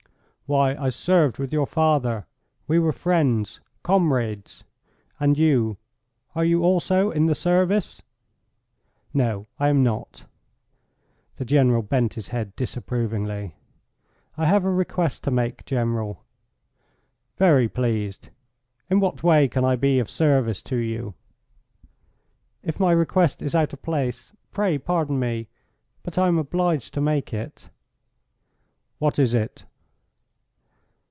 "Why, 0.51 0.75
I 0.75 0.89
served 0.89 1.37
with 1.39 1.53
your 1.53 1.65
father. 1.65 2.25
We 2.67 2.77
were 2.77 2.91
friends 2.91 3.61
comrades. 3.83 4.65
And 5.17 5.39
you; 5.39 5.77
are 6.35 6.43
you 6.43 6.61
also 6.61 7.09
in 7.09 7.27
the 7.27 7.35
Service?" 7.35 8.01
"No, 9.13 9.47
I 9.61 9.69
am 9.69 9.81
not." 9.81 10.25
The 11.37 11.45
General 11.45 11.81
bent 11.81 12.15
his 12.15 12.27
head 12.27 12.53
disapprovingly. 12.57 13.55
"I 14.35 14.43
have 14.45 14.65
a 14.65 14.69
request 14.69 15.23
to 15.23 15.31
make, 15.31 15.63
General." 15.63 16.21
"Very 17.37 17.69
pleased. 17.69 18.27
In 18.89 18.99
what 18.99 19.23
way 19.23 19.47
can 19.47 19.63
I 19.63 19.77
be 19.77 19.99
of 19.99 20.09
service 20.09 20.61
to 20.63 20.75
you?" 20.75 21.13
"If 22.61 22.77
my 22.77 22.91
request 22.91 23.41
is 23.41 23.55
out 23.55 23.71
of 23.71 23.81
place 23.83 24.33
pray 24.51 24.77
pardon 24.77 25.17
me. 25.17 25.47
But 26.03 26.17
I 26.17 26.27
am 26.27 26.37
obliged 26.37 26.93
to 26.95 26.99
make 26.99 27.33
it." 27.33 27.69
"What 28.97 29.17
is 29.17 29.33
it?" 29.33 29.63